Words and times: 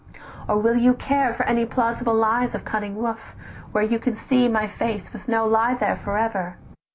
or 0.49 0.57
will 0.57 0.77
you 0.77 0.95
care 0.95 1.31
For 1.31 1.43
any 1.43 1.63
plausible 1.63 2.15
lies 2.15 2.55
of 2.55 2.65
cunning 2.65 2.95
woof, 2.95 3.35
Where 3.71 3.83
you 3.83 3.99
can 3.99 4.15
see 4.15 4.47
my 4.47 4.65
face 4.67 5.13
with 5.13 5.27
no 5.27 5.45
lie 5.47 5.75
there 5.75 5.95
"For 5.95 6.17
ever? 6.17 6.57